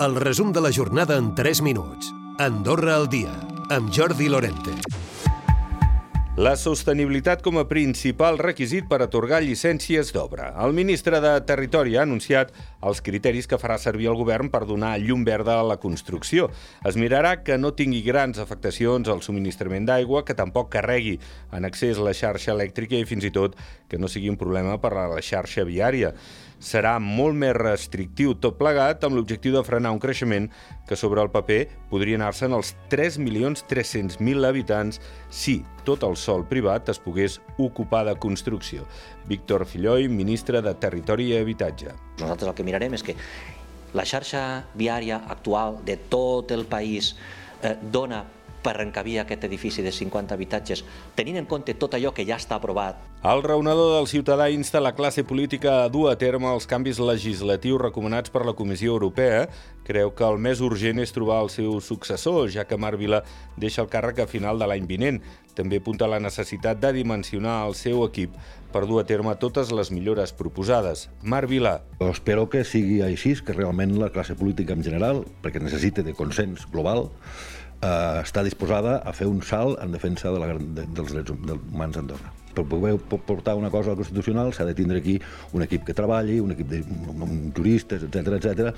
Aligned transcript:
El 0.00 0.14
resum 0.14 0.52
de 0.52 0.60
la 0.60 0.70
jornada 0.70 1.16
en 1.18 1.34
3 1.34 1.60
minuts. 1.60 2.12
Andorra 2.38 2.94
al 2.94 3.08
dia, 3.10 3.32
amb 3.68 3.90
Jordi 3.90 4.28
Lorente. 4.30 4.70
La 6.38 6.52
sostenibilitat 6.54 7.42
com 7.42 7.58
a 7.58 7.64
principal 7.66 8.38
requisit 8.38 8.86
per 8.86 9.00
atorgar 9.02 9.40
llicències 9.42 10.12
d'obra. 10.14 10.52
El 10.62 10.76
ministre 10.76 11.18
de 11.18 11.32
Territori 11.48 11.98
ha 11.98 12.04
anunciat 12.06 12.54
els 12.82 13.02
criteris 13.04 13.48
que 13.50 13.58
farà 13.60 13.78
servir 13.78 14.08
el 14.10 14.18
govern 14.18 14.50
per 14.52 14.64
donar 14.66 14.96
llum 15.02 15.24
verda 15.26 15.58
a 15.60 15.66
la 15.66 15.78
construcció. 15.82 16.48
Es 16.86 16.96
mirarà 16.96 17.36
que 17.44 17.58
no 17.58 17.74
tingui 17.74 18.02
grans 18.06 18.38
afectacions 18.38 19.08
al 19.08 19.22
subministrament 19.22 19.88
d'aigua, 19.88 20.24
que 20.24 20.36
tampoc 20.38 20.70
carregui 20.74 21.18
en 21.52 21.68
accés 21.68 21.98
la 21.98 22.14
xarxa 22.14 22.54
elèctrica 22.54 22.98
i 22.98 23.08
fins 23.08 23.24
i 23.24 23.34
tot 23.34 23.56
que 23.88 23.98
no 23.98 24.08
sigui 24.08 24.30
un 24.30 24.38
problema 24.40 24.78
per 24.82 24.94
a 24.94 25.08
la 25.10 25.24
xarxa 25.24 25.66
viària 25.68 26.14
serà 26.58 26.96
molt 27.02 27.38
més 27.38 27.54
restrictiu 27.56 28.34
tot 28.42 28.58
plegat 28.58 29.04
amb 29.06 29.16
l'objectiu 29.16 29.54
de 29.54 29.62
frenar 29.66 29.92
un 29.94 30.02
creixement 30.02 30.48
que 30.88 30.98
sobre 30.98 31.22
el 31.22 31.30
paper 31.30 31.60
podria 31.90 32.18
anar-se'n 32.18 32.54
als 32.56 32.74
3.300.000 32.90 34.48
habitants 34.48 35.00
si 35.30 35.60
tot 35.86 36.04
el 36.08 36.18
sol 36.18 36.44
privat 36.50 36.90
es 36.90 36.98
pogués 36.98 37.40
ocupar 37.56 38.04
de 38.08 38.18
construcció. 38.18 38.86
Víctor 39.30 39.66
Filloi, 39.66 40.08
ministre 40.08 40.62
de 40.62 40.74
Territori 40.74 41.32
i 41.32 41.38
Habitatge. 41.38 42.07
Nosaltres 42.18 42.50
el 42.50 42.56
que 42.58 42.66
mirarem 42.66 42.96
és 42.98 43.04
que 43.06 43.16
la 43.96 44.04
xarxa 44.04 44.42
viària 44.76 45.22
actual 45.30 45.78
de 45.86 45.96
tot 46.10 46.52
el 46.52 46.66
país 46.68 47.14
eh, 47.62 47.76
dona 47.80 48.24
per 48.62 48.76
encabir 48.82 49.18
aquest 49.22 49.44
edifici 49.48 49.82
de 49.82 49.92
50 49.94 50.34
habitatges, 50.34 50.84
tenint 51.14 51.38
en 51.40 51.46
compte 51.46 51.74
tot 51.74 51.94
allò 51.94 52.12
que 52.14 52.26
ja 52.28 52.38
està 52.40 52.58
aprovat. 52.58 53.00
El 53.26 53.42
raonador 53.42 53.96
del 53.96 54.06
ciutadà 54.06 54.46
insta 54.54 54.78
la 54.78 54.94
classe 54.94 55.24
política 55.26 55.82
a 55.82 55.88
dur 55.90 56.06
a 56.10 56.14
terme 56.18 56.46
els 56.52 56.68
canvis 56.70 57.00
legislatius 57.02 57.80
recomanats 57.82 58.30
per 58.30 58.44
la 58.46 58.54
Comissió 58.54 58.92
Europea. 58.94 59.48
Creu 59.88 60.12
que 60.14 60.26
el 60.26 60.38
més 60.38 60.60
urgent 60.62 61.00
és 61.02 61.10
trobar 61.16 61.40
el 61.42 61.50
seu 61.50 61.80
successor, 61.80 62.46
ja 62.52 62.66
que 62.68 62.78
Marc 62.78 63.00
Vila 63.00 63.24
deixa 63.56 63.82
el 63.82 63.90
càrrec 63.90 64.22
a 64.22 64.28
final 64.30 64.58
de 64.60 64.68
l'any 64.70 64.86
vinent. 64.86 65.18
També 65.58 65.80
apunta 65.82 66.06
la 66.06 66.20
necessitat 66.22 66.78
de 66.78 66.92
dimensionar 66.94 67.64
el 67.66 67.74
seu 67.74 68.04
equip 68.06 68.36
per 68.70 68.84
dur 68.86 69.00
a 69.02 69.06
terme 69.08 69.34
totes 69.42 69.72
les 69.74 69.90
millores 69.90 70.32
proposades. 70.36 71.08
Marc 71.22 71.50
Vila. 71.50 71.80
Espero 72.04 72.46
que 72.52 72.62
sigui 72.62 73.00
així, 73.02 73.34
que 73.42 73.56
realment 73.56 73.96
la 73.98 74.12
classe 74.14 74.36
política 74.38 74.76
en 74.76 74.84
general, 74.86 75.24
perquè 75.42 75.62
necessita 75.62 76.04
de 76.06 76.14
consens 76.14 76.68
global, 76.70 77.08
eh, 77.82 78.22
està 78.22 78.44
disposada 78.46 78.98
a 79.04 79.14
fer 79.14 79.28
un 79.30 79.40
salt 79.42 79.78
en 79.82 79.94
defensa 79.94 80.32
de 80.34 80.42
la, 80.42 80.52
de, 80.58 80.86
dels 80.94 81.14
drets 81.14 81.32
humans 81.32 81.96
a 81.96 82.04
Andorra. 82.04 82.34
Per 82.58 82.64
poder 82.66 82.96
portar 82.98 83.54
una 83.54 83.70
cosa 83.70 83.92
al 83.92 83.98
Constitucional 84.00 84.50
s'ha 84.54 84.66
de 84.66 84.74
tindre 84.74 84.98
aquí 84.98 85.18
un 85.54 85.62
equip 85.62 85.84
que 85.86 85.94
treballi, 85.94 86.40
un 86.42 86.56
equip 86.56 86.72
de 86.72 86.82
juristes, 87.54 88.02
etc 88.08 88.38
etc. 88.40 88.72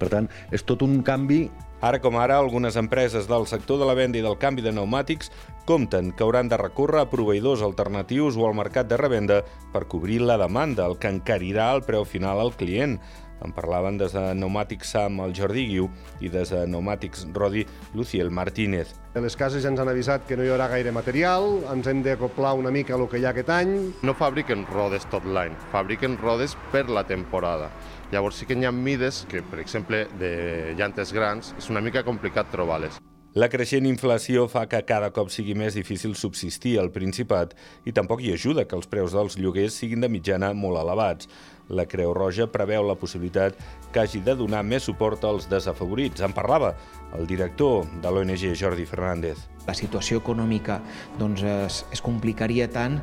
Per 0.00 0.08
tant, 0.12 0.30
és 0.54 0.64
tot 0.64 0.86
un 0.86 1.02
canvi 1.04 1.44
Ara 1.84 1.98
com 2.00 2.16
ara, 2.16 2.38
algunes 2.40 2.78
empreses 2.80 3.26
del 3.28 3.44
sector 3.46 3.76
de 3.78 3.84
la 3.84 3.94
venda 3.94 4.16
i 4.16 4.22
del 4.24 4.38
canvi 4.40 4.62
de 4.64 4.70
pneumàtics 4.72 5.28
compten 5.68 6.08
que 6.16 6.24
hauran 6.24 6.48
de 6.48 6.56
recórrer 6.56 7.02
a 7.02 7.10
proveïdors 7.10 7.60
alternatius 7.66 8.38
o 8.40 8.46
al 8.48 8.56
mercat 8.56 8.88
de 8.88 8.96
revenda 8.96 9.42
per 9.74 9.84
cobrir 9.84 10.22
la 10.24 10.38
demanda, 10.40 10.86
el 10.86 10.96
que 10.96 11.12
encarirà 11.12 11.68
el 11.76 11.84
preu 11.84 12.06
final 12.08 12.40
al 12.40 12.54
client. 12.56 12.96
En 13.44 13.52
parlaven 13.52 13.98
des 14.00 14.14
de 14.16 14.22
Pneumàtics 14.32 14.92
Sam, 14.94 15.20
el 15.24 15.34
Jordi 15.36 15.66
Guiu, 15.68 15.88
i 16.24 16.30
des 16.32 16.52
de 16.54 16.62
Pneumàtics 16.64 17.26
Rodi, 17.34 17.66
Luciel 17.94 18.30
Martínez. 18.30 18.94
Les 19.16 19.36
cases 19.36 19.64
ja 19.64 19.70
ens 19.72 19.80
han 19.80 19.90
avisat 19.92 20.26
que 20.28 20.36
no 20.36 20.44
hi 20.44 20.52
haurà 20.52 20.68
gaire 20.72 20.92
material, 20.92 21.60
ens 21.72 21.88
hem 21.88 22.02
d'acoplar 22.04 22.54
una 22.56 22.72
mica 22.72 22.96
el 22.96 23.06
que 23.08 23.20
hi 23.20 23.26
ha 23.26 23.34
aquest 23.34 23.52
any. 23.52 23.74
No 24.02 24.16
fabriquen 24.16 24.64
rodes 24.72 25.08
tot 25.12 25.24
l'any, 25.24 25.56
fabriquen 25.72 26.16
rodes 26.22 26.56
per 26.72 26.86
la 26.88 27.04
temporada. 27.08 27.70
Llavors 28.12 28.40
sí 28.40 28.46
que 28.46 28.56
hi 28.56 28.64
ha 28.64 28.72
mides 28.72 29.24
que, 29.30 29.42
per 29.42 29.60
exemple, 29.60 30.06
de 30.20 30.74
llantes 30.78 31.12
grans, 31.12 31.52
és 31.58 31.68
una 31.72 31.84
mica 31.84 32.04
complicat 32.06 32.52
trobar-les. 32.52 33.00
La 33.36 33.50
creixent 33.52 33.84
inflació 33.84 34.46
fa 34.48 34.62
que 34.64 34.78
cada 34.88 35.10
cop 35.12 35.28
sigui 35.28 35.52
més 35.52 35.74
difícil 35.76 36.14
subsistir 36.16 36.78
al 36.80 36.88
Principat 36.94 37.50
i 37.84 37.92
tampoc 37.92 38.22
hi 38.24 38.30
ajuda 38.32 38.64
que 38.64 38.72
els 38.78 38.88
preus 38.88 39.12
dels 39.12 39.36
lloguers 39.36 39.76
siguin 39.76 40.00
de 40.00 40.08
mitjana 40.08 40.54
molt 40.56 40.80
elevats. 40.80 41.28
La 41.68 41.86
Creu 41.90 42.12
Roja 42.14 42.46
preveu 42.50 42.84
la 42.86 42.94
possibilitat 42.98 43.58
que 43.92 44.02
hagi 44.02 44.20
de 44.22 44.36
donar 44.38 44.62
més 44.66 44.86
suport 44.86 45.24
als 45.26 45.48
desafavorits. 45.50 46.22
En 46.22 46.34
parlava 46.36 46.74
el 47.16 47.26
director 47.26 47.86
de 48.02 48.12
l'ONG, 48.12 48.52
Jordi 48.58 48.86
Fernández. 48.86 49.40
La 49.66 49.74
situació 49.74 50.20
econòmica 50.22 50.78
doncs, 51.18 51.42
es, 51.42 51.82
es 51.92 52.02
complicaria 52.04 52.68
tant 52.70 53.00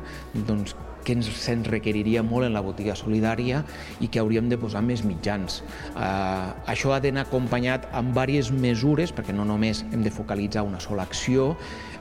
doncs, 0.48 0.76
que 1.04 1.14
ens, 1.16 1.28
se'ns 1.44 1.68
requeriria 1.70 2.24
molt 2.26 2.48
en 2.48 2.56
la 2.56 2.62
botiga 2.64 2.96
solidària 2.98 3.62
i 4.00 4.08
que 4.08 4.22
hauríem 4.22 4.48
de 4.50 4.58
posar 4.60 4.82
més 4.82 5.04
mitjans. 5.06 5.60
Eh, 5.94 6.72
això 6.74 6.94
ha 6.94 7.00
d'anar 7.04 7.26
acompanyat 7.28 7.88
amb 7.92 8.14
diverses 8.14 8.52
mesures, 8.52 9.12
perquè 9.14 9.34
no 9.36 9.44
només 9.44 9.84
hem 9.92 10.02
de 10.04 10.12
focalitzar 10.14 10.64
una 10.64 10.80
sola 10.80 11.04
acció, 11.04 11.52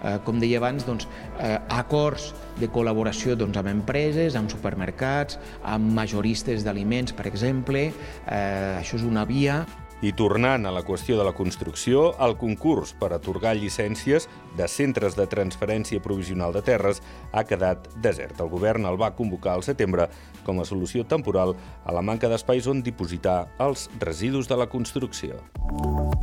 eh, 0.03 0.17
com 0.23 0.39
deia 0.39 0.59
abans, 0.61 0.85
doncs, 0.87 1.07
eh, 1.39 1.57
acords 1.69 2.31
de 2.59 2.69
col·laboració 2.69 3.37
doncs, 3.39 3.57
amb 3.57 3.71
empreses, 3.71 4.35
amb 4.39 4.51
supermercats, 4.51 5.39
amb 5.63 5.93
majoristes 5.93 6.63
d'aliments, 6.63 7.13
per 7.13 7.27
exemple. 7.27 7.91
Eh, 8.27 8.79
això 8.79 8.95
és 8.99 9.07
una 9.07 9.25
via. 9.25 9.63
I 10.03 10.11
tornant 10.11 10.65
a 10.67 10.71
la 10.75 10.81
qüestió 10.83 11.15
de 11.15 11.23
la 11.23 11.31
construcció, 11.31 12.09
el 12.25 12.33
concurs 12.35 12.91
per 12.99 13.13
atorgar 13.15 13.53
llicències 13.55 14.27
de 14.57 14.67
centres 14.67 15.15
de 15.15 15.23
transferència 15.31 16.03
provisional 16.03 16.51
de 16.51 16.59
terres 16.59 16.99
ha 17.31 17.45
quedat 17.47 17.87
desert. 18.03 18.41
El 18.43 18.51
govern 18.51 18.83
el 18.89 18.99
va 18.99 19.13
convocar 19.15 19.55
al 19.55 19.63
setembre 19.63 20.09
com 20.43 20.59
a 20.59 20.67
solució 20.67 21.07
temporal 21.07 21.55
a 21.85 21.95
la 21.95 22.03
manca 22.03 22.27
d'espais 22.27 22.67
on 22.67 22.83
dipositar 22.83 23.45
els 23.63 23.87
residus 24.03 24.51
de 24.51 24.59
la 24.59 24.67
construcció. 24.67 25.39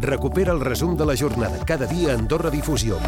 Recupera 0.05 0.53
el 0.53 0.61
resum 0.61 0.93
de 1.01 1.09
la 1.09 1.17
jornada 1.17 1.65
cada 1.65 1.89
dia 1.89 2.13
a 2.13 2.21
Andorra 2.21 2.53
Difusió. 2.53 3.01